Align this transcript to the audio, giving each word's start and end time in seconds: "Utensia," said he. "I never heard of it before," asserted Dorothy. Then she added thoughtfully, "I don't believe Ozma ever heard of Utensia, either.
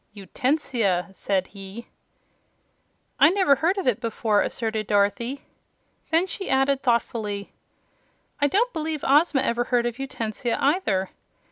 "Utensia," 0.13 1.09
said 1.13 1.45
he. 1.45 1.85
"I 3.19 3.29
never 3.29 3.53
heard 3.57 3.77
of 3.77 3.85
it 3.85 3.99
before," 4.01 4.41
asserted 4.41 4.87
Dorothy. 4.87 5.43
Then 6.09 6.25
she 6.25 6.49
added 6.49 6.81
thoughtfully, 6.81 7.51
"I 8.41 8.47
don't 8.47 8.73
believe 8.73 9.05
Ozma 9.07 9.41
ever 9.43 9.65
heard 9.65 9.85
of 9.85 9.99
Utensia, 9.99 10.57
either. 10.59 11.11